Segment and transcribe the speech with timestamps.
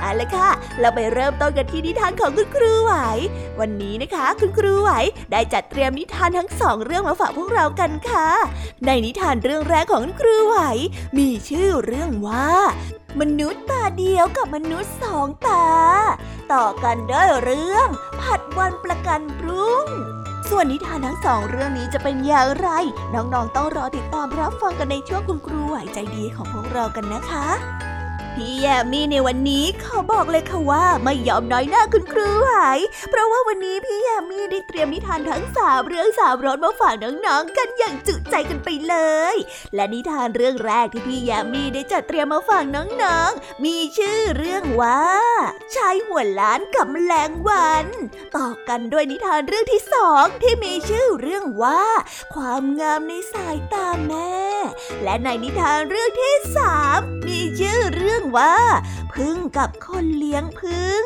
[0.00, 0.48] เอาละค่ะ
[0.80, 2.92] เราไปเริ่มต้นกันที่นิทานของคุณครูไหว
[3.60, 4.90] วันนี้นะคะ คุณครูไหว
[5.32, 8.28] ได้จัดเตรียมนิทานทั้งสองเรื่องมาฝากพวกเรากันค่ะ
[8.86, 10.58] ในนิทานเรื่องแรกของคุณครูไหว
[11.18, 12.50] มีชื่อเรื่องว่า
[13.20, 15.66] มนุษย์ตาเดียวกับมนุษย์สองตา
[16.52, 17.88] ต่อกันด้วยเรื่อง
[18.20, 19.86] ผัดวันประกันพรุ่ง
[20.50, 22.68] ส่วนนิทานทั้งสองเรื่องนี้จะเป็นอย่างไร
[23.14, 27.46] น้องๆต้องรอติดตามรับฟังกันในช่วงคุณครูไหวใจดีของพวกเรากันนะคะ
[28.36, 32.50] พี่แยมมี่ในวันนี้ขอบอกเลยค่ะว่าไม่ยอมน้อยหน้าคุณครูไหว
[33.10, 38.96] เพราะว่าวันนี้พี่แยมมี่ได้เตรียมนิทานทั้งสามเรื่องสามรสมาฝากน้องๆกันอย่างจุใจกันไปเล
[39.34, 39.36] ย
[39.74, 45.02] และนิทานเรื่องแรกที่พี่แยมมี่ได้จัดเตรียมมาฝากน้องๆ มีชื่อเรื่องว่า
[45.74, 47.86] ชายหัวล้านกับแมลงวัน
[48.36, 51.84] ต่อกันด้วยนิทานเรื่องที่สองที่มีชื่อเรื่องว่า
[52.34, 54.36] ความงามในสายตาแม่
[55.02, 56.98] และในนิทานเรื่องที่สาม
[57.28, 58.54] มีชื่อเรื่องว่า
[59.14, 61.02] พึ่งกับคนเลี้ยงพึ่ง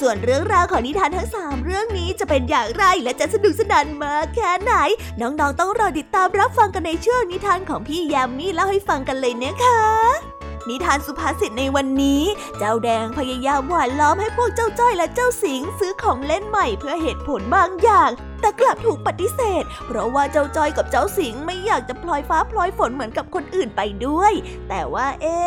[0.00, 4.72] ส่วนเรื่องราวของนิทานทั้งสามเรื่องนี้จะเป็นอย่างไรและจะสนุกสนานมากแค่ไหน
[5.20, 10.33] น้องๆต้องรอติดตามรับฟังกันในช่วงนิทานของพี่ยามีเล่าให้ฟังกันเลยนะคะ
[10.68, 12.22] นิทานสุภาษิตในวันนี้
[12.58, 24.32] เจ้าแดงพยายามหวานล้อมให้พวกเจ้าจ้อยและเจ้าสิงซื้อของเล่นใหม่เพื่อเหตุผลบางอย่าง แต่กลับถูกปฏิเสธ เพราะว่าเจ้าจ้อยกับเจ้าสิงไม่อยากจะพลอยฟ้าพลอยฝนเหมือนกับคนอื่นไปด้วย
[24.68, 25.38] แต่ว่าเอ๊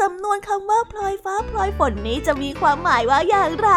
[0.00, 3.70] สำนวนคำว่าพลอยฟ้าพลอยฝนนี้จะมีความหมายว่าอย่างไร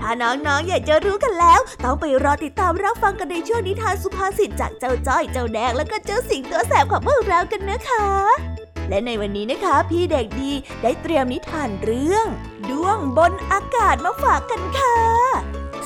[0.00, 8.53] ถ้าน้องๆอยากจะรู้กันแล้ว ต้องไปรอติดตามรับฟังกันในช่วงนิทานสุภาษิตจากเจ้าจ้อยเจ้าแดงแล้วก็เจ้าสิงตัวแสบของพวกเรากันนะคะ
[8.88, 10.52] และในวันนี้นะคะพี่เด็กดี
[10.82, 12.26] ได้เตรียมนิทานเรื่อง
[12.70, 14.98] ด้วงบนอากาศมาฝากกันค่ะ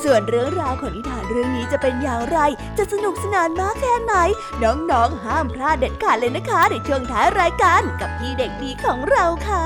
[0.03, 2.39] ส่วนเรื่องราวของนิทานเรื่องนี้จะเป็นอย่างไร
[2.77, 4.13] จะสนุกสนานมากแค่ไหน
[4.63, 9.65] น้องๆ ห้ามพลาดเด็ดขาดเลยนะคะในช่วงท้ายรายการกับพี่เด็กดีของเราค่ะ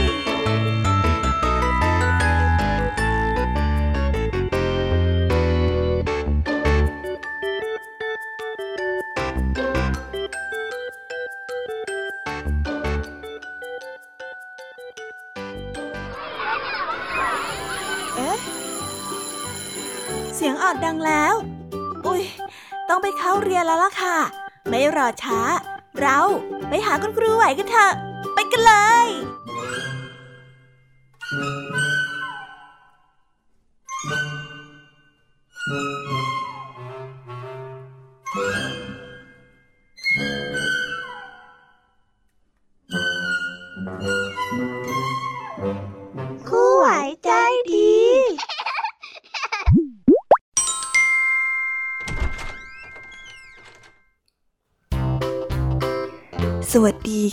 [20.35, 21.33] เสียงออดดังแล้ว
[22.05, 22.23] อุ้ย
[22.89, 24.17] ต้องไปเข้าเรียนแล้วล่ะค่ะ
[24.69, 25.39] ไม่รอช้า
[25.99, 26.19] เรา
[26.69, 27.91] ไปหาคุณครูไหวกันเถอะ
[28.33, 28.73] ไปกันเล
[29.05, 29.07] ย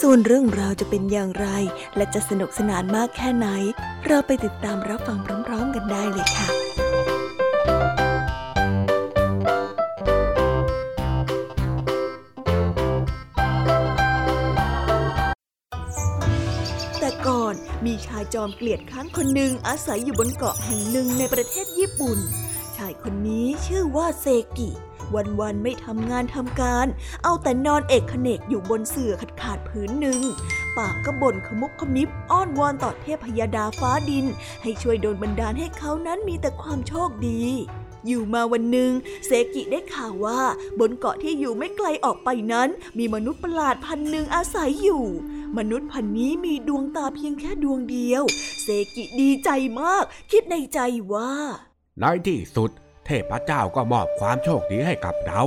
[0.00, 1.48] ส่วนเรื่องราวจะเป็นอย่างไร
[1.96, 3.48] และจะสนุกสนานมากแค่ไหน
[4.06, 6.48] เราไปติดตามรับฟังพร้อมๆกันได้เลยค่ะ
[16.98, 17.54] แต่ก่อน
[17.86, 22.18] มีชายจอมเกลียดค้างคนหนึ่งอาศัยอยู่บนเกาะแห่งหนึ่งในประเทศญี่ปุ่น
[22.76, 24.26] ชายคนนี้ชื่อว่าเซ
[24.58, 24.70] กิ
[25.14, 26.86] วันๆไม่ทำงานทำการ
[27.24, 30.20] เอาแต่นอนเอกขเนกอยู่บนเสื่อขาดขาดผืนหนึ่ง
[30.76, 34.26] ปากก็บ่นขมุกขมิบอ้อนวอนต่อเทพยดาฟ้าดิน
[34.62, 37.42] ให้ช่วยโดนบันดาลให้เขานั้นมีแต่ความโชคดี
[38.06, 38.90] อยู่มาวันหนึ่ง
[39.26, 40.40] เซกิได้ข่าวว่า
[40.80, 42.68] บนเกาะที่อยู่ไม่ไกลออกไปนั้น
[42.98, 45.04] มีมนุษย์ประหลาดพันหนึ่งอาศัยอยู่
[45.58, 48.22] มนุษย์พันนี้มีดวงตาเพียงแค่ดวงเดียว
[48.62, 49.50] เซกิดีใจ
[49.80, 50.78] มาก คิดในใจ
[51.12, 51.30] ว่า
[52.00, 52.70] ในที่สุด
[53.08, 55.42] เทพเจ้าก็มอบความโชคดีให้กับเรา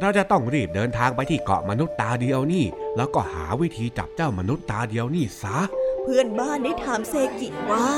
[0.00, 2.64] เราจะต้องรีบเดินทางไปที่เกาะมนุษย์ตาเดียวนี่
[2.96, 5.58] แล้วก็หาวิธีจับเจ้ามนุษย์ตาเดียวนี่ซะ
[6.02, 7.88] เพื่อนบ้านได้ถามเซกิว่า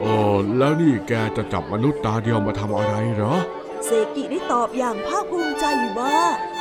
[0.00, 0.14] โอ้
[0.58, 3.34] แล้วนี่แกจะจับมนุษย์ตาเดียวมาทำอะไรเหรอ
[3.86, 5.64] เซกิได้ตอบอย่างภาคภูมิใจ
[5.98, 6.16] ว่า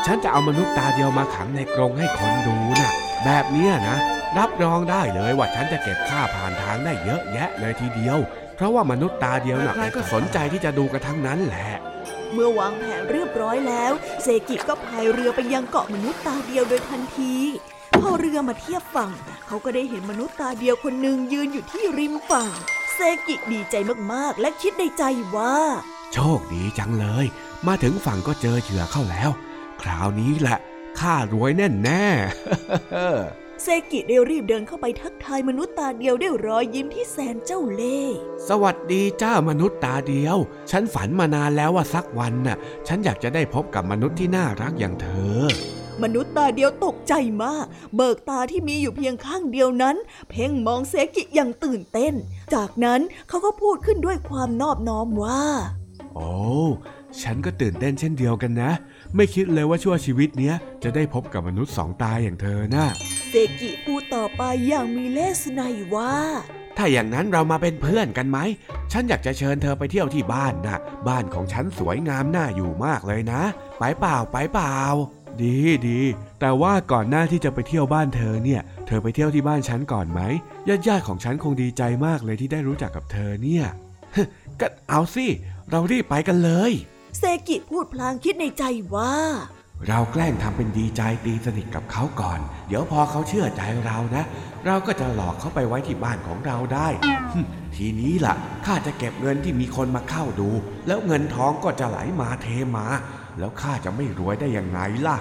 [0.06, 2.92] ฉันจะเอามนุษย์ตาเดียวมาขังในกรงให้คนดูนะ่ะ
[3.24, 3.98] แบบเนี้ยนะ
[4.38, 8.18] รับรองได้เลยว่าฉันจะเก็บค่าผ่านทางได้เยอะแยะเลยทีเดียว
[8.56, 11.70] เพราะว่ามนุษย์ตาเดียวน่ะใครก็สนใจที่จะดูกันทั้งนั้นแหละ
[12.34, 13.94] เมื่อวางแผนเรียบร้อยแล้ว
[14.24, 17.34] เซกิก็พายเรือไปยังเกาะมนุษย์ตาเดียวโดยทันที
[18.00, 19.12] พอเรือมาเทียบฝั่ง
[19.48, 22.52] เขาก็ได้เห็นมนุษย์ตาเดียวคนหนึ่งยืนอยู่ที่ริมฝั่ง
[22.94, 23.76] เซกิดีใจ
[24.14, 25.04] มากๆ และคิดในใจ
[25.36, 25.58] ว่า
[26.14, 27.26] โชคดีจังเลย
[27.68, 29.30] มาถึงฝั่งก็เจอเหยื่อเข้าแล้ว
[29.82, 30.58] คราวนี้แหละ
[31.00, 38.18] ข้ารวยแน่แน่ๆ เซกิได้รีบเดินเข้าไปทักทายมนุษย์ตาเดียวด้วยรอยยิ้มที่แสนเจ้าเล่ห์
[38.48, 40.38] สวัสดีเจ้ามนุษย์ตาเดียว
[40.72, 45.42] ฉันฝันมานานแล้วว่าสักวันน่ะ ฉันอยากจะได้พบกับมนุษย์ที่น่ารักอย่างเธอ
[46.04, 47.14] มนุษย์ตาเดียวตกใจ
[47.44, 47.66] มาก
[47.96, 49.96] เบิกตาที่มีอยู่เพียงข้างเดียวนั้น
[50.30, 52.14] เพ่งมองเซกิอย่างตื่นเต้น
[52.54, 55.44] จากนั้นเขาก็พูดขึ้นด้วยความนอบน้อมว่า
[56.16, 56.32] โอ้
[57.22, 58.72] ฉันก็ตื่นเต้นเช่นเดียวกันนะ
[59.16, 62.86] ไม่คิดเลยว่าชั่วชีวิตเนี้ยจะได้พบกับมนุษย์สองตาอย่างเธอนะ
[63.34, 66.16] เซกิพูดต่อไปอย่างมีเลสไนยว่า
[66.78, 68.40] ถ้าอย่างนั้นเรามาเป็นเพื่อนกันไหม
[68.92, 73.42] ฉันอยากจะเชิญเธอไปเที่ยวที่บ้านนะบ้านของฉันสวยงามน่าอยู่มากเลยนะ
[73.80, 74.78] ไปเปล่าไปเปล่า
[75.42, 75.56] ดี
[75.88, 76.00] ดี
[76.40, 80.22] แต่ว่าก่อนหน้าที่จะไปเที่ยวบ้านเธอเนี่ย เธอไปเที่ยวที่บ้านฉันก่อนไหม
[80.70, 83.66] ญาติญาติๆของฉันคงดีใจมากเลยที่ได้รู้จักกับเธอเนี่ย
[84.60, 85.28] ก็เอาสิ
[85.70, 86.72] เรารีบไปกันเลย
[87.18, 88.64] เซกิพูดพลางคิดในใจ
[88.96, 89.14] ว่า
[89.90, 94.24] เราแกล้งทำเป็นดีใจตีสนิทกับเขาก่อน เดี๋ยวพอเขาเชื่อใจเรานะ
[94.66, 96.88] เราก็จะหลอกเขาไปไว้ที่บ้านของเราได้
[97.76, 98.36] ทีนี้ล่ะ
[98.66, 100.50] ข้าจะเก็บเงินที่มีคนมาเข้าดู
[100.88, 102.48] แล้วเงินทองก็จะไหลมาเท
[102.78, 102.86] มา
[103.40, 105.18] แล้วข้าจะไม่รวยได้ยังไงล่ะ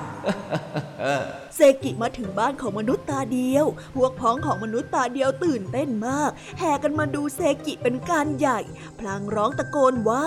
[1.57, 8.61] เซกิมาถึงบ้านของมนุษย์ตาเดียว พวกพ้องของมนุษย์ตาเดียวตื่นเต้นมาก แห่กันมาดูเซกิเป็นการใหญ่
[8.99, 10.27] พลางร้องตะโกนว่า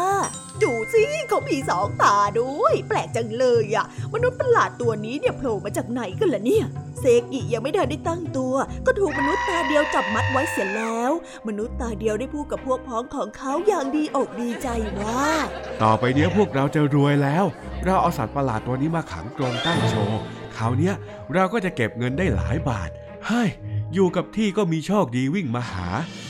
[0.64, 6.66] ดูสิเขามีสองตาด้วย แปลกจังเลยอะมนุษย์ประหลาดตัวนี้เนี่ยโผล่มาจากไหนกันล่ะเนี่ย
[7.00, 8.56] เซกิยังไม่ทันได้ตั้งตัว
[8.86, 11.12] ก็ถูกมนุษย์ตาเดียวจับมัดไว้เสียแล้ว
[11.48, 14.68] มนุษย์ตาเดียวได้พูดกับพวกพ้องของเขาอย่างดีอกดีใจ
[15.00, 15.26] ว่า
[15.84, 17.46] ต่อไปเนี้ยพวกเราจะรวยแล้ว
[17.86, 20.20] เราเอาสัตว์ประหลาดตัวนี้มาขังกรงตั้งโชว์
[20.58, 20.94] คราวเนี้ย
[21.34, 22.90] เราก็จะเก็บเงินได้หลายบาท
[23.28, 23.50] เฮ้ย
[23.94, 25.88] อยู่กับที่ก็มีโชคดีวิ่งมาหา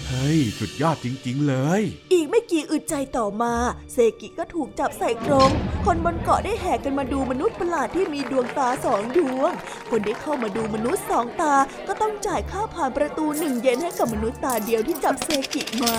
[0.07, 1.81] เฮ้ย สุดยอดจริง ๆ เลย
[2.13, 3.54] อีกไม่กี่อึดใจต่อมา
[3.94, 5.51] เซกิก็ถูกจับใส่กรง
[5.86, 9.51] คนบนเกาะได้แห่กันมาดูมนุษย์ประหลาดที่มีดวงตาสองดวง
[9.89, 11.56] คนที่เข้ามาดูมนุษย์สองตา
[11.88, 15.98] ก็ต้องจ่ายค่าผ่านประตูหนึ่งเยนให้กับมนุษย์ตาเดียวที่จับเซกิมา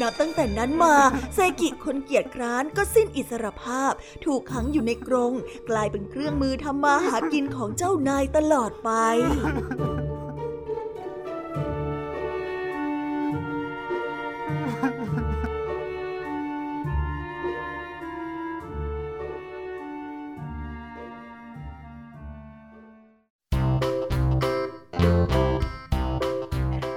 [0.00, 0.96] นับตั้งแต่นั้นมา
[1.34, 3.92] เซกิคนเกียจคร้านก็สิ้นอิสรภาพ
[4.24, 5.32] ถูกขังอยู่ในกรง
[5.70, 8.90] กลายเป็นเครื่องมือทำมาหากินของเจ้านายตลอดไป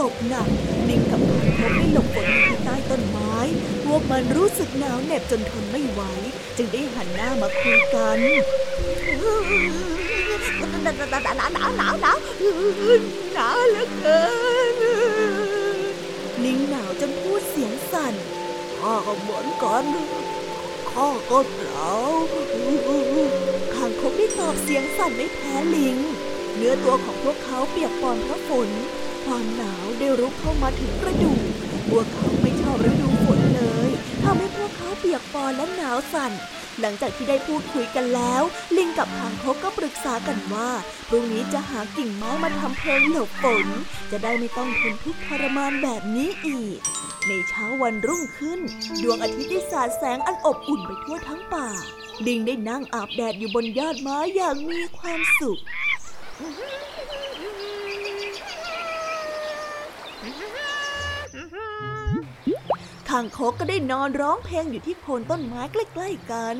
[0.00, 0.48] ตกหนัก
[0.88, 3.34] ลิงกับคางคกได้หลบฝนอยู่ใต้ต้นไม้
[3.84, 6.02] พวกมันรู้สึกหนาวเหน็บจนทนไม่ไหว
[6.56, 8.18] จึงได้หันหน้ามาคุยกัน
[10.82, 12.16] หนาวหนาวหนาวหนาวหนาว
[13.34, 14.20] หนาวเหลือเกิ
[14.74, 15.78] น
[16.44, 18.14] ลิงหนาวจนพูดเสียงสั่น
[18.78, 19.84] ข้าก็เหมือนกัน
[20.92, 22.08] ข้าก็หนาว
[23.74, 25.96] คางคกได้ตอบเสียงสั่นไม่แพ้ลิง
[26.56, 28.68] เนื้อตัวของพวกเขาเปียกปอนเพราะฝน
[29.24, 31.42] ความหนาวได้รุกเข้ามาถึงกระดูก
[31.90, 33.90] พวกเขาไม่ชอบฤดูฝนเลย
[34.22, 36.32] ทำให้พวกเขาเปียกปอนและหนาวสั่น
[36.80, 38.42] หลังจากที่ได้พูดคุยกันแล้ว
[38.76, 40.70] ลิงกับคางคกก็ปรึกษากันว่า
[41.08, 43.66] พรุ่งนี้จะหากิ่งไม้มาทำเพลิงหลบฝน
[44.10, 46.78] จะได้ไม่ต้องทนทุกข์ทรมานแบบนี้อีก
[47.28, 48.60] ในเช้าวันรุ่งขึ้น
[49.02, 51.68] ดวงอาทิตย์ได้สาดแสงอันอบอุ่นไปทั่วทั้งป่า
[52.26, 55.58] ลิงได้นั่งอาบแดดอยู่บนยอดไม้อย่างมีความสุข
[63.12, 66.56] คางคกก็ได้นอนร้องเพลงอยู่ที่โคนต้นไม้ใกล้ๆกัน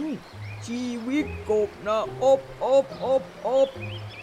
[0.67, 3.69] ชีวิตกบนะอบอบอบอบ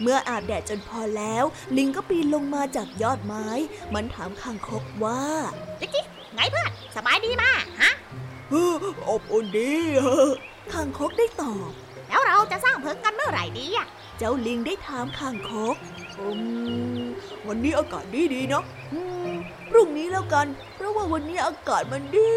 [0.01, 1.45] เมื่ออาบแดดจนพอแล้ว
[1.77, 3.47] ลิงก็ปีนลงมาจากยอดไม้
[3.93, 5.21] มันถามคางคกว่า
[5.79, 7.91] จิ๊กจิ๊กไงเพื่อนสบายดีมาฮะ
[9.09, 9.73] อบอุ่นดี
[10.73, 11.71] คางคกได้ตอบ
[12.09, 15.75] แล้วเราจะสร้างเพิงกันเมื่อไหร่ดีอะ เจ้าลิงได้ถามคางคก
[17.47, 18.63] วันนี้อากาศดีดีเนาะ
[19.69, 22.29] พรุ่งนี้แล้วกัน เพราะว่าวันนี้อากาศมันดี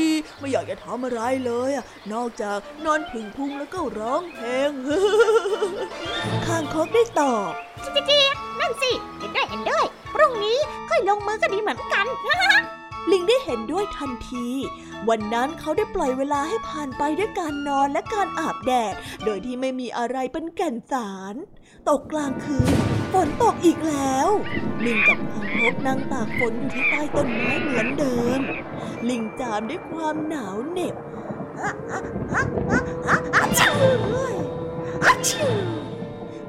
[0.00, 4.70] ดี ไม่อยากจะทำอะไรเลยอะนอกจากนอนพึ่งพุงแล้วก็ร้องเพลง
[6.46, 7.50] ข้างคกได้ตอบ
[7.82, 9.84] จิ๊กจิ๊กนั่นสิ เห็นด้วยเห็นด้วย
[10.14, 10.58] พรุ่งนี้
[10.88, 12.06] ค่อยลงมือก็ดีเหมือนกัน
[13.10, 14.46] ลิงได้เห็นด้วยทันที
[15.08, 18.94] วันนั้นเขาได้ปล่อยเวลาให้ผ่านไปด้วยการนอนและการอาบแดด
[19.24, 21.34] โดยที่ไม่มีอะไรเป็นแก่นสาร
[21.88, 22.74] ตกกลางคืน
[23.12, 24.28] ฝนตกอีกแล้ว
[24.84, 28.40] ลิงกับคางคกนั่งตากฝนอยู่ที่ใต้ต้นไม้เหมือนเดิม
[29.08, 30.94] ลิงจามด้วยความหนาวเหน็บ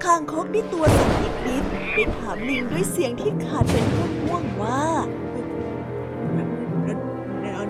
[0.04, 1.10] คางคกได้ตัวสั่น
[1.48, 4.84] นิดๆได้ถามลิงด้วยเสียงที่ขาดเป็นห่วงว่า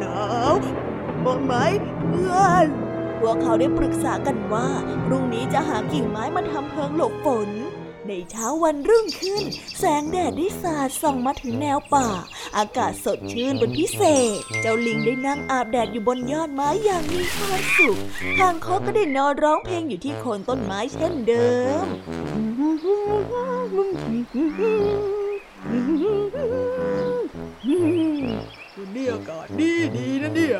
[0.01, 0.19] หนา
[0.51, 0.53] ว
[1.25, 1.53] มองไหม
[2.09, 2.67] เพื่อน
[3.27, 4.67] วกเขาได้ปรึกษากันว่า
[5.05, 7.49] พรุ่งนี้จะหากิ่งไม้มาทำเพลิงหลบฝน
[8.07, 9.43] ในเช้าวันรุ่งขึ้น
[9.79, 12.07] แสงแดดได้สาดส่องมาถึงแนวป่า
[12.57, 14.01] อากาศสดชื่นเป็นพิเศ
[14.35, 17.97] ษ เจ้าลิงได้นั่งอาบแดดอยู่บนยอดไม้อย่างมีความสุข
[18.39, 21.49] ทางคกก็ได้นอนร้องเพลงอยู่ที่โคนต้นไม้เช่นเดิ
[21.83, 21.85] ม
[28.79, 30.57] วันนี้อากาศดีดีนะเนี่ย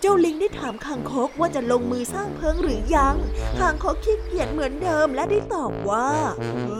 [0.00, 3.14] เจ้าลิงได้ถามคางคกว่าจะลงมือสร้างเพิงหรือยัง
[3.58, 6.08] คางคกขี้เกียจเหมือนเดิมและได้ตอบว่า
[6.68, 6.72] เอ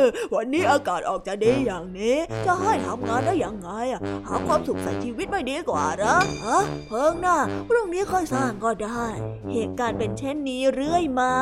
[0.00, 0.02] อ
[0.34, 7.38] วันนี้อากาศออกจะดีอย่างนี้ จะให้ทำงานได้ยังไงอะหาความสุขใส่ชีวิตไม่ดีกว่าหรอฮะเพิงน่ะ
[7.68, 9.06] พรุ่งนี้ค่อยสร้างก็ได้
[9.52, 11.32] เหตุการณ์เป็นเช่นนี้เรื่อยมา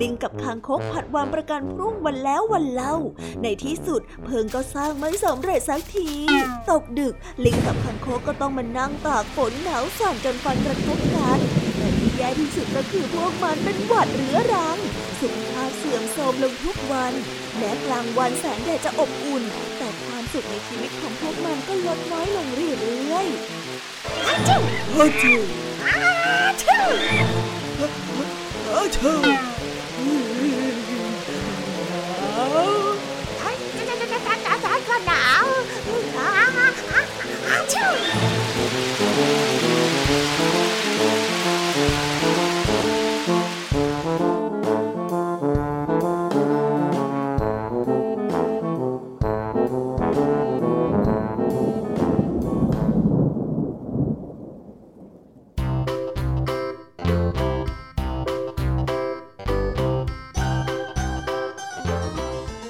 [0.00, 2.94] ลิงกับคางคกผัดวันประกันพรุ่งวันแล้ววันเล่า
[3.42, 6.08] ในที่สุดเพิงก็สร้างไม่สำเร็จสักที
[6.70, 7.14] ตกดึก
[7.46, 11.38] ลิงกับคางคกก็ต้องมานั่งตากฝนหนาวสั่นจนฟันกระทบกัน
[11.76, 14.78] แต่ที่แย่ที่สุดก็คือพวกมันเป็นหวัดเรื้อรัง
[15.20, 17.12] สุขภาพเสื่อมโทรมลงทุกวัน
[17.56, 19.42] แม้กลางวันแสงแดดจะอบอุ่น
[19.78, 24.58] แต่ความสุขในชีวิตของพวกมันก็ลดน้อยลงเรื่อยๆฮัจู
[24.96, 25.34] ฮัจู
[25.86, 26.78] ฮัจู
[28.74, 29.14] ฮัจู
[35.08, 35.55] หนาวอาชู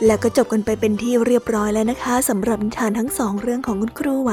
[0.06, 4.32] แล้วก็จบกันไปเป็นที่เรียบร้อยแล้วนะคะสำหรับนิทานทั้งสองเรื่องของคุณครูไหว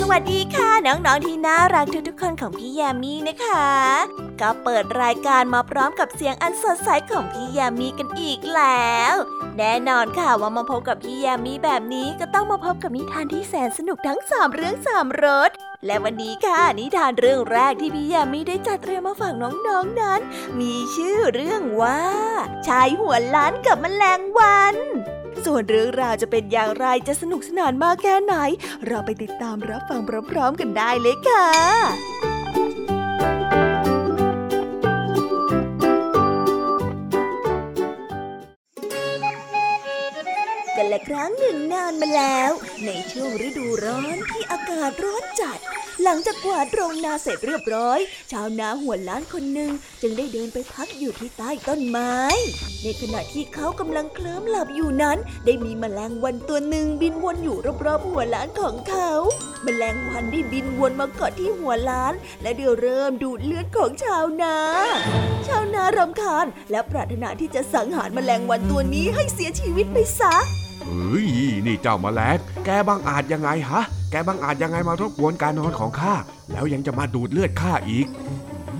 [0.00, 3.68] สวัสดีค่ะน้องๆที่น่ารักทุกๆคนของพี่แยามี่นะคะ
[4.40, 9.14] ก็เปิดรายการมาพร้อมกับเสียงอันสดใสของพี่แยามี่กันอีกแล้ว
[9.58, 15.50] แน่นอนค่ะว่ามาพบกับพี่แยามี่แบบนี้ก็ต้องมาพบกับนิทานที่แสนสนุกทั้งสามเรื่องสามรส
[15.86, 20.20] และวันนี้ค่ะนิทานเรื่องแรกที่พี่แยามี่ได้จัดเตรียมมาฝากน้องๆนนั้น
[20.60, 22.02] มีชื่อเรื่องว่า
[22.66, 24.76] ชายหัวล้านกับแมลงวัน
[25.46, 28.34] ส่วนเรื่องราวจะเป็นอย่างไรจะสนุกสนานมากแค่ไหน
[28.86, 31.46] เราไปติดตามรับฟังพร้อมๆกันได้เลยค่ะ
[40.76, 42.50] กันละครั้งหนึ่งนานมาแล้ว
[42.84, 45.58] ในช่วงฤดูร้อนที่อากาศร้อนจัด
[46.02, 47.98] หลังจากกวาดโรงนาเสร็จเรียบร้อย
[48.32, 49.70] ชาวนาหัวล้านคนหนึ่ง
[50.02, 52.14] จึงได้เดินไปพักอยู่ที่ใต้ต้นไม้
[52.82, 59.10] ในขณะที่เขากำลังเคลิ้มหลับอยู่นั้น ได้มีแมลงวันตัวหนึ่งบินวนอยู่รอบๆหัวล้านของเขา
[59.64, 64.56] แมลงวันได้บินวนมาเกาะที่หัวล้าน และเดี๋ยวเริ่มดูดเลือดของชาวนา
[65.46, 70.36] ชาวนารำคาญและปรารถนาที่จะสังหารแมลงวันตัวนี้ให้เสียชีวิตไปซะ
[70.86, 71.28] เฮ้ย
[71.66, 76.14] นี่เจ้าแมลงแกบังอาจยังไงฮะ แกบังอาจยังไงมารบกวนการนอนของข้า
[76.52, 78.06] แล้วยังจะมาดูดเลือดข้าอีก
[78.72, 78.74] อ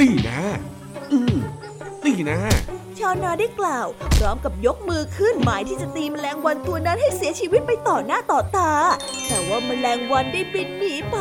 [0.00, 0.40] นี่นะ
[2.04, 2.38] นี่นะ
[2.98, 3.86] ชาวนาได้กล่าว
[4.18, 8.72] พร้อมกับยกมือขึ้นหมายที่จะตีแมลงวันตัวนั้นให้เสียชีวิตไปต่อหน้าต่อตา
[9.28, 11.18] แต่ว่าแมลงวันได้บินหนีไป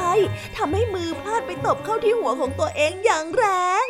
[0.58, 3.44] ทำให้มือพลาดไปตบเข้าที่หัวของตัวเองอย่างแร
[3.84, 3.86] ง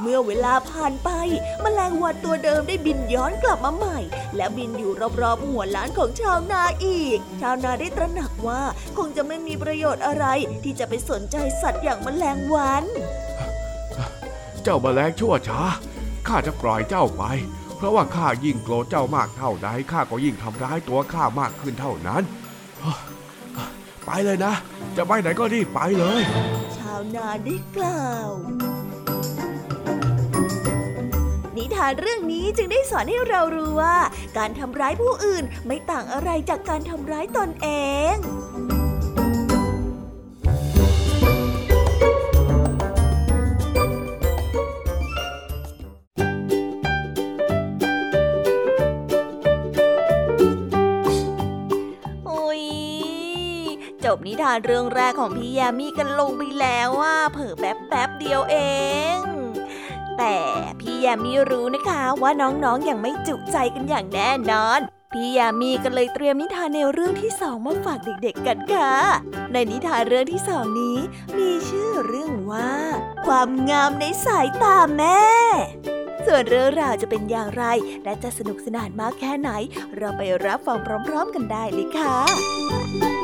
[0.00, 1.10] เมื่อเวลาผ่านไป
[1.60, 3.98] แมลงวันตัวเดิมได้บินย้อนกลับมาใหม่
[4.36, 8.62] และบินอยู่รอบๆหัวล้านของชาวนาอีก ชาวนาได้ตระหนักว่า
[8.98, 10.24] คงจะไม่มีประโยชน์อะไร
[10.64, 12.84] ที่จะไปสนใจสัตว์อย่างแมลงวัน
[14.62, 15.60] เจ้าแมลงชั่วช้า
[16.28, 17.24] ข้าจะปล่อยเจ้าไป
[17.76, 22.22] เพราะว่าข้ายิ่งโกรธเจ้ามากเท่าใดข้าก็ยิ่งทำร้ายตัวข้ามากขึ้นเท่านั้น
[24.06, 24.54] ไปเลยนะ
[24.96, 26.22] จะไปไหนก็รีบไปเลย
[26.76, 28.30] ชาวนาได้กล่าว
[31.58, 33.96] นิทานเรื่องนี้จึงได้สอนให้เรารู้ว่า
[34.38, 37.68] การทำร้ายผู้อื่นไม่ต่างอะไรจากการทำร้ายตนเอ
[38.14, 38.16] ง
[52.26, 52.62] โอ้ย
[54.04, 58.56] จบนิทานเรื่องแรกของพี่ยามีกันลงไปแล้วว่าเผลอแป๊บแป๊บเดียวเอ
[59.16, 59.37] ง
[60.18, 60.36] แต่
[60.80, 64.80] พี่ยามีรู้นะคะว่าน้องๆออย่างไม่จุใจกันอย่างแน่นอน
[65.12, 68.92] พี่ยามีก็เลยเตรียมนิทานในเรื่องที่สองมาฝากเด็กๆกันค่ะ
[69.52, 70.98] ในนิทานเรื่องที่สองนี้
[71.38, 72.72] มีชื่อเรื่องว่า
[73.26, 75.22] ความงามในสายตาแม่
[76.26, 77.64] ส่วนเรื่องราวจะเป็นอย่างไร
[78.04, 79.50] และจะสนุกสนานมากแค่ไหน
[79.96, 83.17] เราไปรับฟังพร้อม ๆ กันได้เลยค่ะ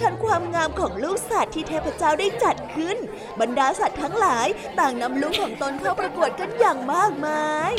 [0.00, 2.96] ชันความงามของลูกสัตว์ที่เทพเจ้าได้จัดขึ้น
[3.40, 4.46] บรรดาสัตว์ทั้งหลาย
[4.78, 7.72] ต่างนำลูกของตนเข้าประกวดกันอย่างมากมาย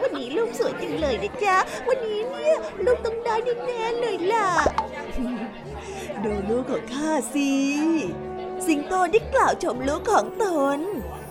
[0.00, 1.56] วันนี้ลูกสวยจังเลยนะจ๊ะ
[1.88, 3.34] วันนี้เนี่ยลูกต้องได้
[3.66, 4.48] แน่เลยล่ะ
[6.24, 7.52] ดูลูกของข้าสิ
[8.66, 10.44] สิงโตได้กล่าวชมลูกของต
[10.76, 10.78] น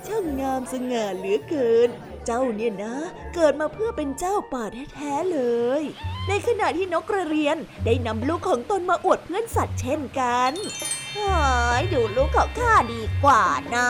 [0.07, 1.89] ช่างงามสง่าเหลือเกิน
[2.25, 2.95] เจ้าเนี่ยนะ
[3.35, 4.63] เกิดมาเพื่อเป็นเจ้าป่า
[4.95, 5.39] แท้ๆเล
[5.81, 5.83] ย
[6.27, 10.53] ในขณะที่นกกระเรียนได้นำลูกของตนมาอวดเพื่อนสัตว์เช่นกัน
[11.17, 11.45] หา
[11.79, 13.77] ยดูลูกของข้าดีกว่าน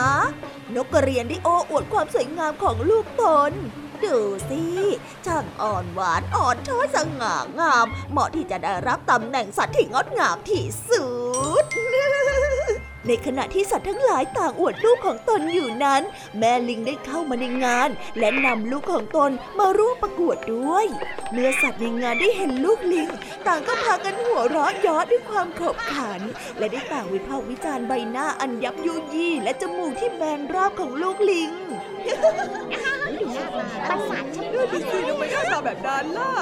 [0.74, 3.52] นกกระเรียนได้โอ้อวดความสวยงามของลูกตน
[4.04, 4.18] ดู
[4.50, 4.62] สิ
[5.26, 11.04] ช่างอ่อนหวานอ่อนช้อยสง่างาม เหมาะที่จะได้รับตำแหน่งสัตว์ที่งดงามที่สุ
[11.62, 11.64] ด
[13.06, 16.02] ในขณะที่สัตว์ทั้งหลายต่างอวดลูกของตนอยู่นั้น
[16.38, 17.88] แม่ลิงได้เข้ามาในงาน
[18.18, 20.86] และนำลูกของตนมาร่วมประกวดด้วย
[21.32, 23.08] เมื่อสัตว์ในงานได้เห็นลูกลิง
[23.46, 26.20] ต่างก็พากันหัวเราะเย้อด้วยความขบขัน
[26.58, 31.52] และได้ต่างวิพากษ์วิจารณ์ใบหน้าอันยับยุยี่และจมูกที่แบนราบของลูกลิง
[33.88, 36.32] ประสาทฉันดูสิทำไมหน้าตาแบบนั้นล่ะ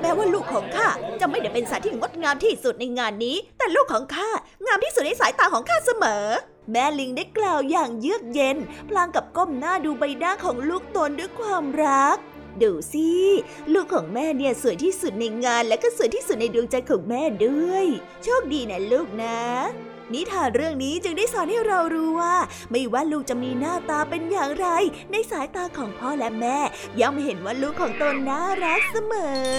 [0.00, 0.88] แม้ว่าลูกของข้า
[1.20, 4.30] จะไม่ได้เป็นสัตว์ที่งดงามที่สุดในงานนี้ แต่ลูกของข้า
[4.66, 6.24] งามที่สุดในสายตาของข้าเสมอ
[6.72, 8.56] แม่ลิงได้กล่าวอย่างเยือกเย็น
[8.88, 12.18] พลางกับก้มหน้าดูใบหน้าของลูกตนด้วยความรัก
[12.62, 13.10] ดูสิ
[13.72, 17.86] ลูกของแม่เนี่ยสวยที่สุดในงานและก็สวยที่สุดในดวงใจของแม่ด้วย
[18.22, 19.40] โชคดีนะลูกนะ
[20.14, 22.36] นิทานเรื่องนี้จึงได้สอนให้เรารู้ว่า
[22.70, 24.66] ไม่ว่าลูกจะมีหน้าตาเป็นอย่างไร
[25.10, 26.58] ในสายตาของพ่อและแม่
[27.00, 29.58] ย่อมเห็นว่าลูกของตนน่ารักเสมอ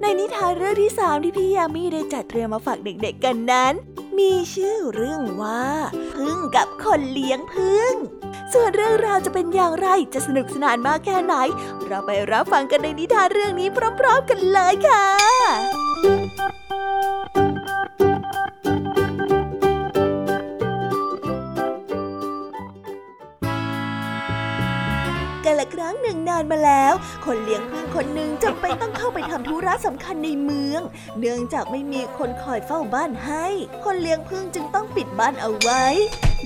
[0.00, 3.72] ในนิทานเรื่องที่สามที่พี่ยามีได้จัดเตรียมมาฝากเด็กๆกันนั้น
[4.18, 5.64] มีชื่อเรื่องว่า
[6.12, 7.92] พึ่งกับคนเลี้ยงพึ่ง
[8.52, 11.34] ส่วนเรื่องราวจะเป็นอย่างไรจะสนุกสนานมากแค่ไหน
[11.86, 15.06] เราไปรับฟังกันในนิทานเรื่องนี้พร้อม ๆ กันเลยค่ะ
[25.48, 26.94] กันละครั้งหนึ่งนานมาแล้ว
[27.26, 30.80] คนเลี้ยงพึ่งคนหนึ่งจำเป็นต้องเข้าไปทำธุระสำคัญในเมือง
[31.18, 33.46] เนื่องจากไม่มีคนคอยเฝ้าบ้านให้
[33.84, 35.84] คนเลี้ยงพึ่งจึงต้องปิดบ้านเอาไว้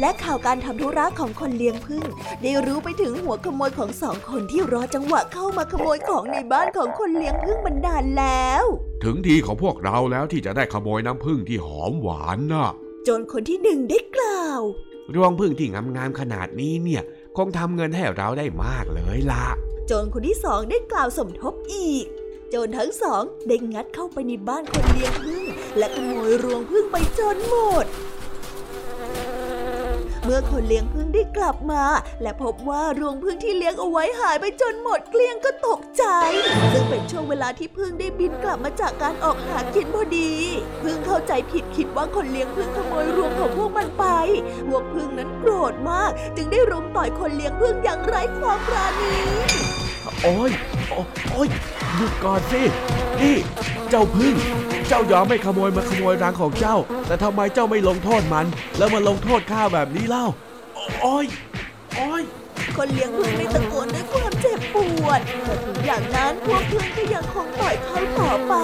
[0.00, 2.04] และข่าวการทำธุระของคนเลี้ยงพึ่ง
[2.42, 8.64] ได้รู้ไปถึงหัวขโมยของสองคนที่รอจังหวะเข้ามาขโมยของในบ้านของคนเลี้ยงพึ่งมานานแล้ว
[9.04, 12.70] ถึงทีของพวกเราแล้วที่จะได้ขโมยน้ำผึ้งที่หอมหวานน่ะ
[13.08, 14.62] จนคนที่หนึ่งได้กล่าว
[15.14, 17.02] รวงผึ้งที่งามๆขนาดนี้เนี่ย
[17.36, 19.46] คงทำเงินให้เราได้มากเลยล่ะ
[19.86, 22.04] โจรคนที่สองได้กล่าวสมทบอีก
[22.50, 25.44] โจรทั้งสองได้งัดเข้าไปในบ้านคนเลี้ยงพึ่ง
[25.78, 27.86] และขโมยรวงพึ่งไปจนหมด
[30.24, 31.85] เมื่อคนเลี้ยงพึ่งได้กลับมา
[32.22, 36.04] และพบว่ารวงพึ่งที่เลี้ยงเอาไว้หายไปจนหมดเกลี้ยงก็ตกใจ
[36.72, 40.32] ซึ่งเป็นช่วงเวลาที่พึ่งได้บินกลับมาจากการออกหากินพอดี
[40.82, 44.04] พึ่งเข้าใจผิดคิดว่าคนเลี้ยงพึ่งขโมยรวงของพวกมันไป
[44.68, 49.81] พวกพึ่งนั้นโกรธมาก จึงได้รุมต่อยคนเลี้ยงพึ่งอย่างไร้ความปราณี
[50.22, 50.50] โอ้ย
[51.32, 51.48] โอ้ย
[51.96, 52.62] หยุดก่อนสิ
[53.20, 53.36] นี่
[53.90, 54.34] เจ้าพึ่ง
[54.88, 58.46] เจ้ายอมไม่ขโมยมาขโมยรังของเจ้า แต่ทำไมเจ้าไม่ลงโทษมัน
[58.78, 60.26] แล้วมาลงโทษข้าแบบนี้เล่า
[61.02, 61.26] โอ้ย
[61.96, 62.22] โอ้ย
[62.76, 68.54] คนเลี้ยงพึ่งได้ตะโกนด้วยความเจ็บปวดแต่ถึงอย่างนั้นพวกพึ่งก็ยังคงต่อยเขาต่อไป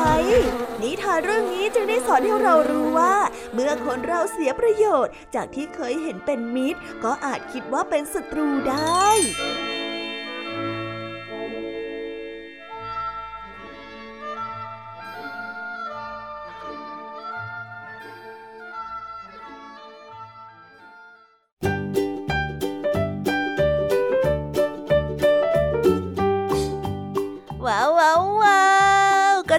[0.82, 3.14] นิทานเรื่องนี้จึงได้สอนให้เรารู้ว่า
[3.54, 9.08] เมื่อคนเราเสียประโยชน์ จากที่เคยเห็นเป็นมิตร ก็อาจคิดว่าเป็นศัตรูได้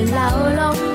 [0.00, 0.87] lâu lắm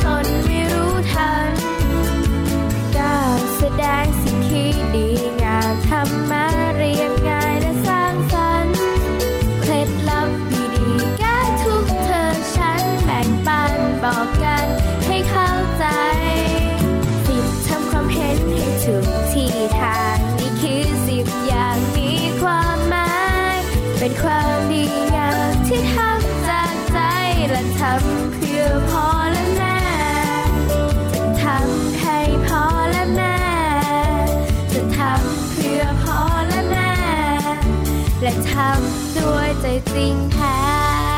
[38.55, 40.57] ทำด้วยใจจริงแท้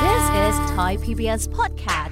[0.05, 2.04] This is Thai PBS podcast.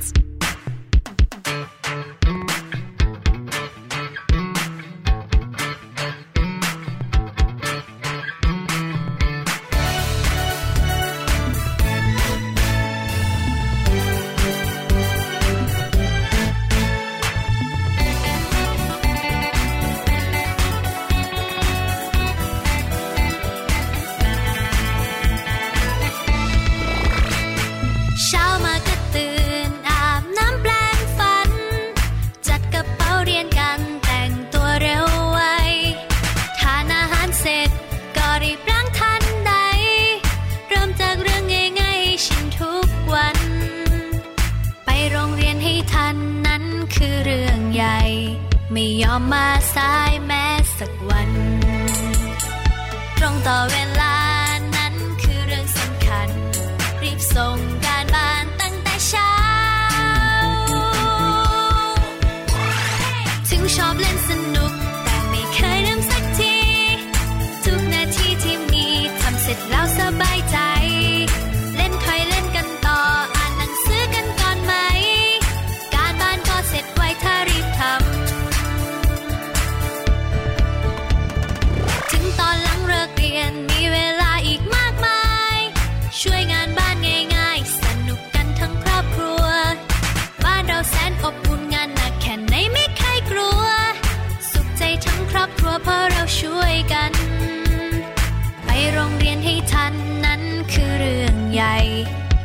[53.44, 53.93] thought when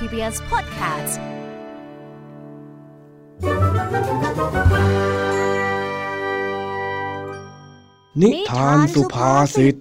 [0.00, 1.14] PBS Podcast
[8.20, 9.74] นิทานสุภาษิต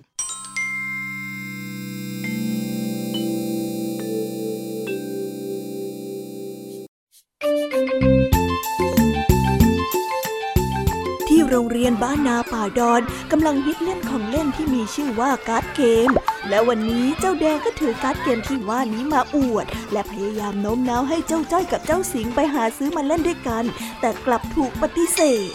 [11.28, 13.02] ที่โรงเรียนบ้านนาป่าดอน
[13.32, 13.79] กำลังฮิต
[14.60, 16.10] ที่มีชื่อว่าการ์ดเกม
[16.50, 23.64] และวันนี้เจ้าแดงก็ถือการ์ดเกมที่ว่านี้มาอวด และพยายามโน้มน้าวให้เจ้าจ้อยกับเจ้าสิงไปหาซื้อมาเล่นด้วยกัน
[24.02, 25.52] แต่กลับถูกปฏิเสธ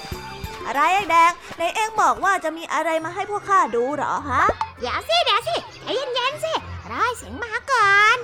[0.66, 4.42] อะไรไอ้แดงในเอ็งบอกว่าจะมีอะไรมาให้พวกข้าดูหรอฮะ
[4.82, 6.52] อย่าสิเดี๋ยวสิใจเย็นๆสิ
[6.90, 8.16] รอให้สิงมาก่อน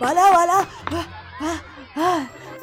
[0.00, 0.62] มาแล้วมาแล้ว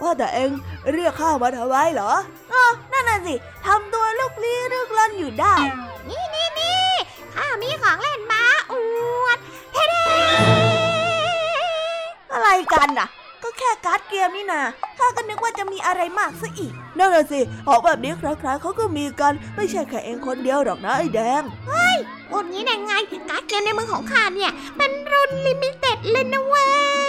[0.02, 0.52] ว่าแต่เอง
[0.94, 2.12] เรียกข้ามาทำไมเหรอ
[2.52, 3.36] อ๋อนั่นน่ะสิ
[3.66, 5.56] ทำตัวลุกลี้ลุกลนอยู่ได้
[6.10, 6.88] นี่นี่นี่
[7.36, 8.74] ข้ามีของเล่นมาอ
[9.24, 9.40] วด
[9.74, 9.86] เท่
[12.34, 13.08] อะไรกันน่ะ
[13.60, 14.62] แค่การ์ดเกมนี่นา
[14.98, 21.44] ข้าก็นึกว่าจะมีอะไรมากซะอีก นั่นน่ะสิของแบบนี้ใครๆเขาก็มีกัน ไม่ใช่แค่เอ็งคนเดียวหรอกนะไอ้แดง
[22.30, 22.94] พูดงี้ได้ไง
[23.30, 26.68] การ์ดเกมในมือของข้าเนี่ยเป็นรุ่น limited เลยนะเว้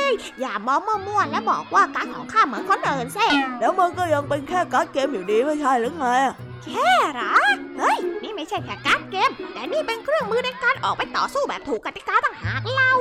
[0.09, 0.11] ย
[0.41, 3.27] อย่ามองมั่วๆและบอกว่าการ์ดของข้าเหมือนคนอื่นสิ
[3.61, 7.35] แล้วมันก็ยังเป็นแค่การ์ดเกมอยู่ดีไม่ใช่หรือไงอะแค่เหรอ
[7.79, 12.93] เฮ้ยนี่ ไม่ใช่แค่การ์ดเกม แต่นี่เป็นเครื่องมือในการออกไปต่อสู้แบบถูกกติกาต่างหากเล่า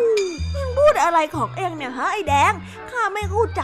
[0.78, 2.54] พูดอะไรของเองเนี่ยฮะไอ้แดง
[2.92, 3.64] ข้าไม่เข้าใจ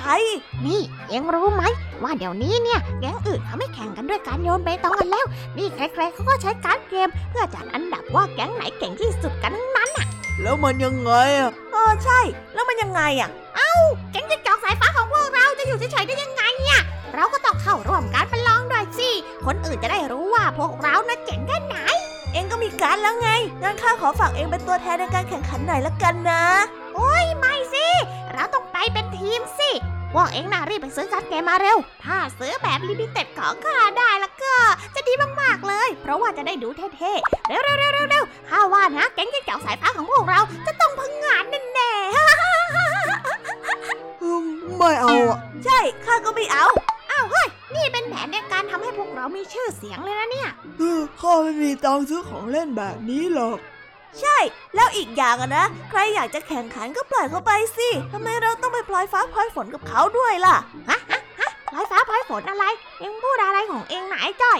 [0.65, 1.63] นี่เอ็งรู้ไหม
[2.03, 5.25] ว่าเดี๋ยวนี้เนี่ยแก๊งอื่นเขาไม่แข่งกันด้วยการโยนเปตองกันแล้ว
[5.57, 9.89] นี่ใครๆเขาก็ใช้การ์ดเกม เพื่อจัดอันดับว่าแก๊งไหนเก่งที่สุดกันทั้งนั้น
[10.41, 12.19] แล้วมันยังไงอะเออใช่
[12.53, 13.29] แล้วมันยังไงอะ
[14.11, 16.81] แก๊งจิ้งจอกสายฟ้าของพวกเราจะอยู่เฉยๆได้ยังไงเนี่ย
[17.15, 18.58] เราก็ต้องเข้าร่วมการประลองด้วย
[18.97, 19.09] สิ
[19.45, 21.75] คนอื่นจะได้รู้ว่าพวกเรานะเจ๋งแค่ไหน
[22.33, 23.29] เอ็งก็มีการ์ดแล้วไง
[23.61, 26.43] งั้นข้าขอฝากเอ็งเป็นตัวแทนในการแข่งขันหน่อยละกันนะ
[27.39, 27.87] ไม่สิ
[28.33, 29.71] เราต้องไปเป็นทีมสิ
[30.13, 34.55] พวกเอ็งน่ะรีบไปซื้อการ์ดเกมมาเร็ว ถ้าซื้อแบบ limited ของข้าได้แล้วก็
[34.95, 44.45] จะดีมากๆเลย เพราะว่าจะได้ดูเท่ๆ เร็วๆๆๆๆข้าว่านะแก๊งจิ้งจอกสายฟ้าของพวกเราจะต้องพังงานแน่ๆอืม
[44.77, 46.67] ไม่เอาอะใช่ ข้าก็ไม่เอา
[47.75, 53.57] นี่เป็นแผนในการทำให้พวกเรามีชื่อเสียงเลยนะเนี่ยเออข้าไม่มีตังค์ซื้อของเล่นแบบนี้หรอก
[54.21, 54.37] ใช่
[54.75, 60.55] แล้วอีกอย่างอะนะ ใครอยากจะแข่งขันก็ปล่อยเขาไปสิทำไมเราต้องไปพลอยฟ้าพลอยฝนกับเขาด้วยล่ะ
[61.71, 62.65] พลอยฟ้าพลอยฝนอะไร
[62.99, 64.59] เอ็งพูดอะไรของเอ็งไหนะไอ้จ้อย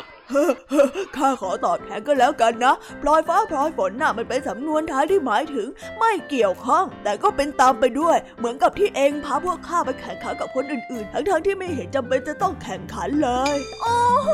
[1.16, 5.68] ข้าขอตอบแทนก็แล้วกันนะพลอยฟ้าพลอยฝนน่ะมันเป็นสำนวนท้ายที่หมายถึง
[6.00, 14.32] ไม่เกี่ยวข้อง แต่ก็เป็นตามไปด้วย เหมือนกับที่เองพาพวกข้าไปแข่งขันกับคนอื่นๆ ทั้งๆที่ไม่เห็นจำเป็นจะต้องแข่งขันเลย โอ้โห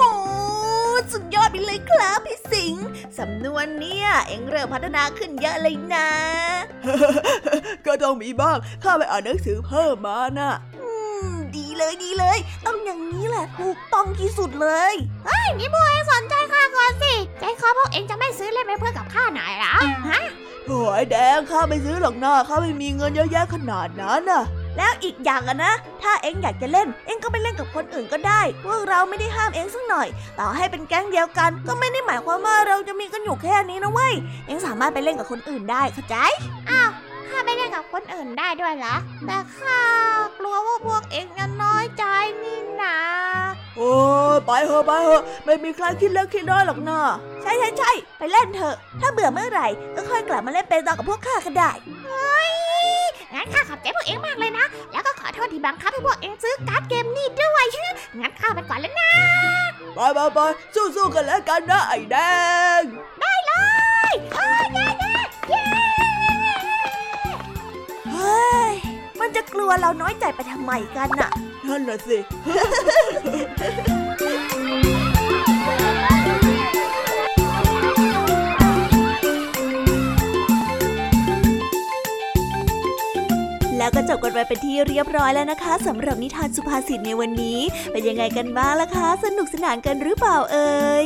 [1.12, 2.86] สุดยอดไปเลยครับพี่สิงห์
[3.20, 6.10] สำนวนเนี่ยเอ็งเริ่มพัฒนาขึ้นเยอะเลยนะ
[7.86, 10.75] ก็ต้องมีบ้าง ข้าไปอ่านหนังสือเพิ่มมาน่ะอืม
[11.58, 14.94] ดีเลยดีเลย ต้องอย่างนี้แหละถูกต้องที่สุดเลย
[15.60, 19.76] นี่พวกเอ็งสนใจข้าก่อนสิใจคอพวกเอ็งจะไม่ซื้อเล่นไปเพื่อกับข้าไหนอยเหรอ
[20.10, 20.22] ฮะ
[20.68, 24.44] โอ้ยแดงข้าไม่ซื้อหรอกนะข้าไม่มีเงินเยอะแยะขนาดนั้นน่ะ
[24.78, 30.08] แล้วอีกอย่างอะนะ ถ้าเอ็งอยากจะเล่น เอ็งก็ไปเล่นกับคนอื่นก็ได้ พวกเราไม่ได้ห้ามเอ็งสักหน่อย
[30.40, 34.14] ต่อให้เป็นแก๊งเดียวกัน ก็ไม่ได้หมายความว่าเราจะมีกันอยู่แค่นี้นะเว้ย
[34.48, 36.16] เอ็งสามารถไปเล่นกับคนอื่นได้เข้าใจ
[37.36, 38.96] ข้าไม่เล่นกับคนอื่นได้ด้วยเหรอ
[39.28, 39.82] แต่ข้า
[40.40, 42.04] กลัวว่าพวกเอ็งจะน้อยใจ
[42.44, 42.98] นี่นา
[43.78, 43.94] โอ้
[44.36, 47.00] ยไปเถอะไปเถอะไม่มีใครคิดเล็กคิดน้อยหรอกนะ
[47.42, 51.72] ใช่ใช่ใช่ไปเล่นเถอะ ถ้าเบื่อเมื่อไหร่ก็ค่อยกลับมาเล่นเปตองกับพวกข้าก็ได้
[53.34, 57.66] งั้นข้าขอบใจพวกเอ็งมากเลยนะ แล้วก็ขอโทษที่บังคับให้พวกเอ็งซื้อการ์ดเกมนี่ด้วย
[58.20, 59.12] งั้นข้าไปก่อนแล้วนะ
[59.96, 60.40] ไปไปไป
[60.76, 62.18] สู้ๆกันแล้วกันนะไอ้แด
[62.80, 62.82] ง
[63.20, 68.74] เฮ้ย
[69.20, 71.32] มันจะกลัวเราน้อยใจไปทำไมกันน่ะ
[71.68, 72.18] นั่นน่ะสิ
[83.78, 87.60] แล้วก็จบกันไปเป็นที่เรียบร้อยแล้วนะคะสำหรับนิทานสุภาษิตในวันนี้
[87.92, 91.06] เป็นยังไงกันบ้างล่ะคะ สนุกสนานกันหรือเปล่าเอ่ย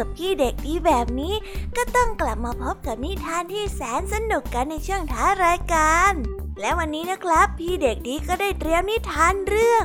[0.00, 1.34] กับพี่เด็กดีแบบนี้
[1.76, 6.12] ก็ต้องกลับมาพบกับนิทานที่แสนสนุกกันในช่วงท้ายรายการ
[6.60, 9.84] และวันนี้นะครับ พี่เด็กดีก็ได้เตรียมนิทานเรื่อง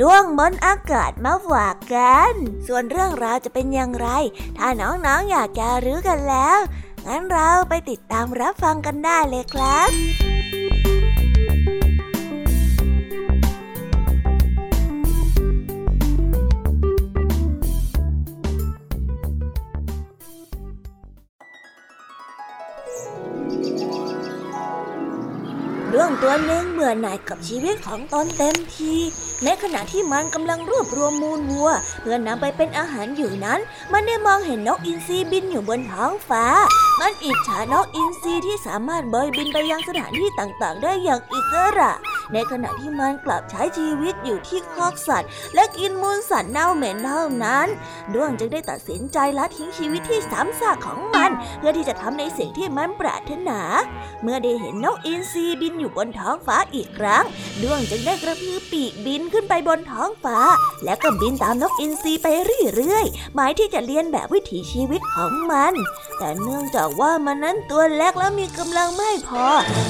[0.00, 2.32] ดวงบนอากาศมาฝากกัน
[2.66, 4.08] ส่วนเรื่องราวจะเป็นอย่างไร
[4.58, 6.58] ถ้าน้องๆออยากจะรู้กันแล้ว
[7.06, 10.31] งั้นเราไปติดตามรับฟังกันได้เลยครับ
[26.40, 28.94] เื่อหนึ่งเมื่อนายกับชีวิตของตนเต็มที
[29.44, 31.70] ในขณะที่มันกำลังรวบรวมมูลวัว
[32.00, 33.60] เพื่อนำไปเป็นอาหารอยู่นั้น
[33.92, 36.44] มันได้มองเห็นนกอินทรีบินอยู่บนท้องฟ้า
[37.00, 41.92] มันอิจฉานกอินทรีที่สามารถเบยบินไปยังสถานที่ต่างๆ ได้อย่างอิสระ
[42.32, 47.68] ในขณะที่มันกลับใช้ชีวิตอยู่ที่คอกสัตว์ และกินมูลสัตว์เน่าเหม็นเท่านั้น
[48.14, 53.60] ด้วงจึงได้ตัดสินใจละทิ้งชีวิตที่สามซากของมัน เพื่อที่จะทำในสิ่งที่มันปรารถนา
[54.22, 57.24] เมื่อได้เห็นนกอินทรีบินอยู่บนท้องฟ้าอีกครั้ง
[57.62, 60.38] ดวงจึงได้กระพือปีกบินขึ้นไปบนท้องฟ้า
[60.84, 62.26] แล้วก็บินตามนกอินทรีไป
[62.74, 65.74] เรื่อยๆ หมายที่จะเลียนแบบวิถีชีวิตของมัน
[66.18, 69.46] แต่เนื่องจากว่ามันนั้นตัวเล็กและมีกำลังไม่พอ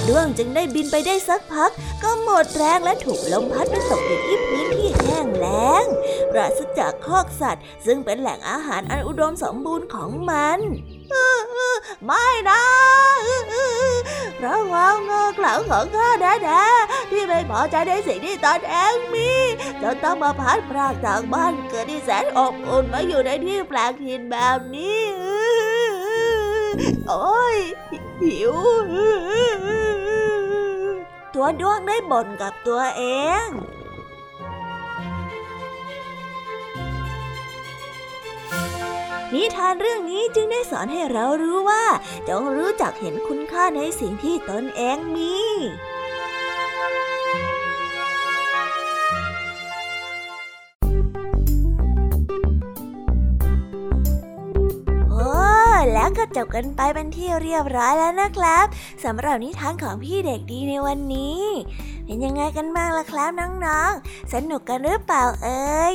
[0.09, 1.71] ดวงจึงได้บินไปได้สักพัก
[2.03, 5.85] ก็หมดแรงและถูกลมพัดไปตกอยู่ที่พื้นที่แห้งแล้ง
[6.31, 10.59] ปราศจากคอกสัตว์ ซึ่งเป็นแหล่งอาหารอันอุดมสมบูรณ์ของมัน
[12.05, 12.63] ไม่นะ
[14.37, 19.31] เพราะความโง่เขลาของข้าแน่ๆที่ไม่พอใจในสิ่งที่ตนเองมี
[19.83, 25.05] จนต้องมาพัดพรากจากบ้านเกิดที่แสนอบอุ่นมาอยู่ในที่แปลกถิ่นแบบนี้
[27.09, 27.57] โอ้ย
[28.23, 28.55] หิว
[31.35, 33.03] ตัวด้วงได้บ่นกับตัวเอ
[33.47, 33.49] ง
[39.35, 41.85] นิทานเรื่องนี้จึงได้สอนให้เรารู้ว่า
[42.29, 45.37] จงรู้จักเห็นคุณค่าในสิ่งที่ตนเองมี
[55.11, 55.27] โอ้
[55.93, 58.67] แล้วก็จบกันไปเป็นที่เรียบร้อยแล้วนะครับ
[59.05, 61.43] สำหรับนิทานของพี่เด็กดีในวันนี้
[62.05, 65.95] เป็นยังไงกันบ้างล่ะครับน้องๆ สนุกกันหรือเปล่าเอ่ย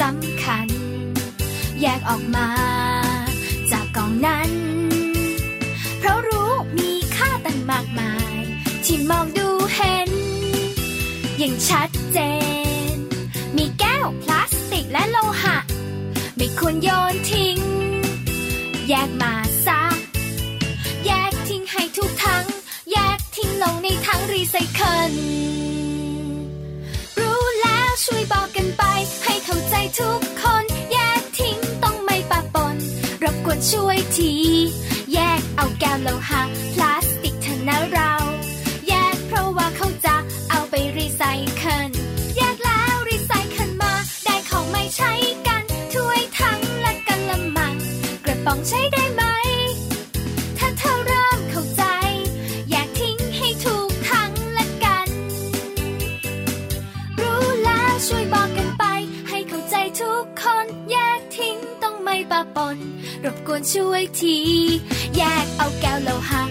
[0.00, 0.68] สำคัญ
[1.80, 2.48] แยกออกมา
[3.70, 4.50] จากกองนั้น
[5.98, 8.40] เพราะรู้มีค่าตั้งมากมาย
[8.84, 10.10] ที่มองดูเห็น
[11.38, 12.18] อย่างชัดเจ
[12.94, 12.96] น
[13.56, 15.58] มีแก้วพลาสติกและโลหะ
[16.36, 17.58] ไม่ควรโยนทิ้ง
[18.88, 19.34] แยกมา
[19.66, 19.82] ซะ
[21.06, 22.46] แยกทิ้งให้ทุกทั้ง
[22.92, 25.14] แยกทิ้งลงในถังรีไซเคิล
[30.02, 32.76] ทุกคนแยกทิ้งต้องไม่ปะปน
[33.22, 34.32] รบกวนช่วยที
[35.12, 36.42] แยกเอาแก้วโลหะ
[36.74, 38.12] พลาสติกเถอะนะเรา
[38.88, 40.16] แยกเพราะว่าเขาจะ
[40.50, 41.22] เอาไปรีไซ
[41.56, 41.90] เคิล
[42.36, 43.94] แยกแล้วรีไซเคิลมา
[44.24, 45.12] ได้ของไม่ใช้
[45.46, 45.62] กัน
[45.94, 47.74] ถ้วยทั้งและกันละมัง
[48.24, 49.01] กระป๋องใช้ได้
[63.70, 64.36] ช่วยที
[65.16, 66.42] แยกเอาแก้วโลหะ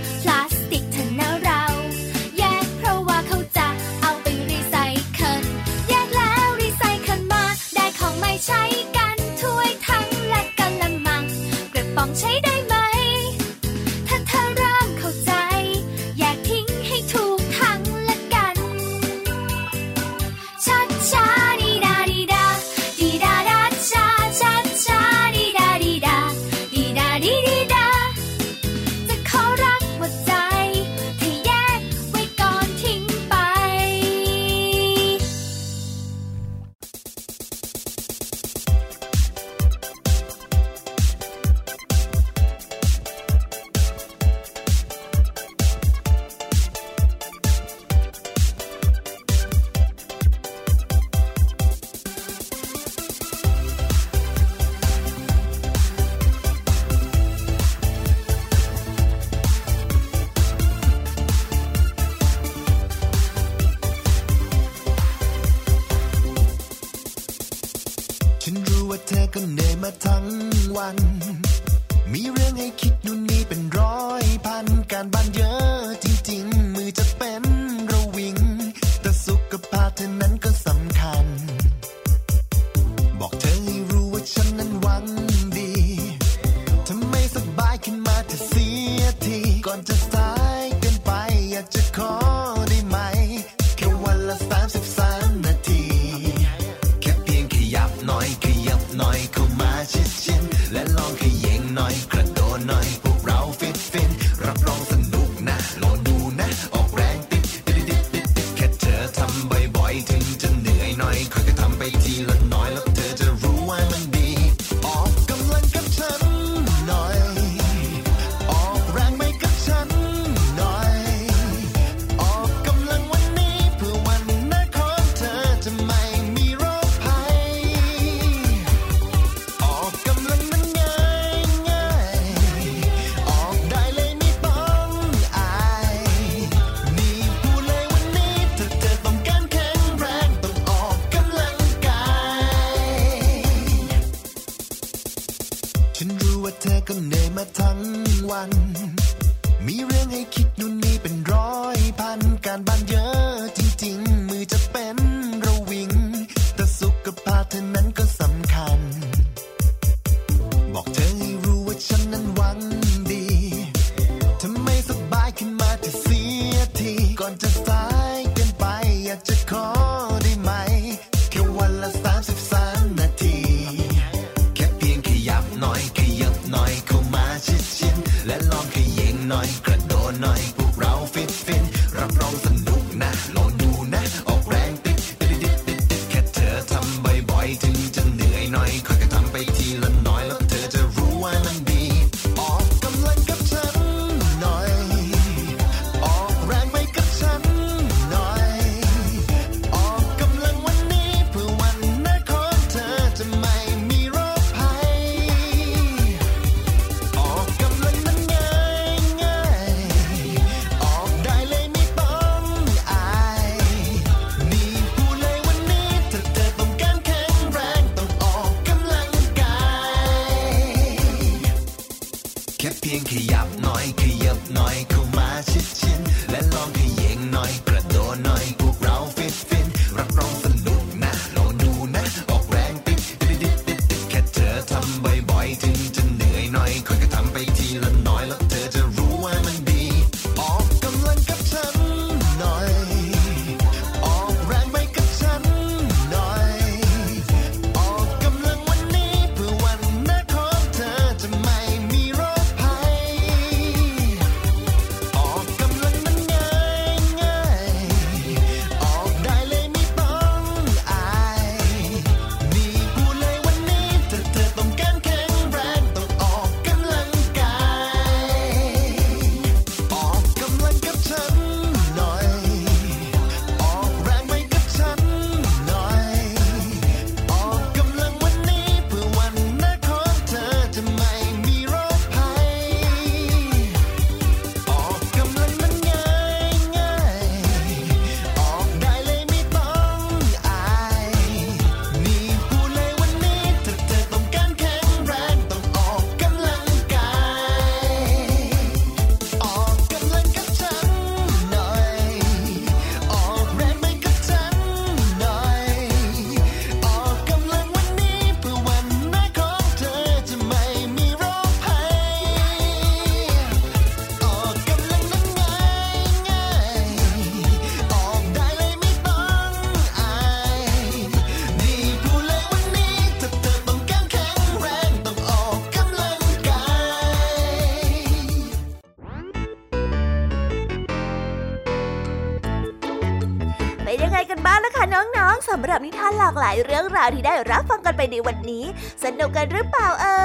[336.81, 338.65] รื่องราวที่ได้รับฟังกันไปในวันนี้
[339.03, 340.19] สนุกกันหรือเปล่าเอ่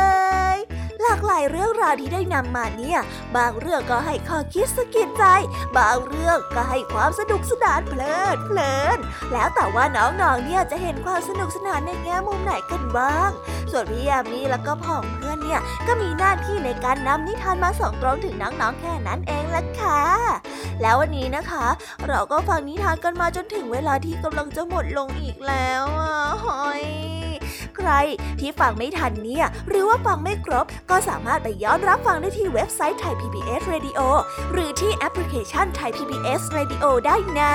[0.57, 0.59] ย
[1.02, 2.98] หลากหลายเรื่องราวที่ได้นำมาเนี่ย
[3.36, 5.24] บางเรื่องก็ให้ข้อคิดสะกิดใจ
[5.78, 8.98] บางเรื่องก็ให้ความสนุกสนานเพลิดเพลิน
[9.33, 13.31] แล้วแต่ว่าน้องๆเนี่ยจะเห็นความสนุกสนานในแง่มุมไหนกันบ้าง
[13.70, 20.01] ส่วนพี่ยามีแล้วก็พ่องเพื่อนเนี่ยก็มีหน้าที่ในการนำนิทานมาส่งตรงถึงน้องๆแค่นั้นเองละค่ะ
[20.83, 21.66] แล้ววันนี้นะคะ
[22.09, 26.14] เราก็ฟังนิทานกันมาจนถึงเวลาที่กำลังจะหมดลงอีกแล้วอะ
[26.45, 26.85] หอย
[27.77, 27.91] ใคร
[28.41, 34.01] ที่ฟังไม่ทันเนี่ย หรือว่าฟังไม่ครบ ก็สามารถไปย้อนรับฟังได้ที่เว็บไซต์ไทย PBS Radio
[34.53, 37.55] หรือที่แอปพลิเคชันไทย PBS Radio ได้นะ